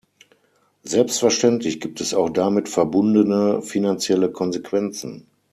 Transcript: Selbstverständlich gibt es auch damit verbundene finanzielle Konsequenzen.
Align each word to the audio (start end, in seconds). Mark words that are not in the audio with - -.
Selbstverständlich 0.81 1.79
gibt 1.79 2.01
es 2.01 2.15
auch 2.15 2.29
damit 2.31 2.67
verbundene 2.69 3.61
finanzielle 3.61 4.31
Konsequenzen. 4.31 5.27